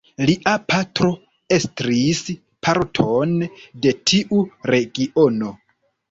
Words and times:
Lia 0.27 0.51
patro 0.71 1.09
estris 1.57 2.21
parton 2.67 3.35
de 3.83 3.93
tiu 4.13 4.41
regiono. 4.71 5.51